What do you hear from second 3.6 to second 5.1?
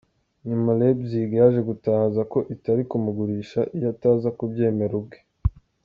iyo ataza kubyemera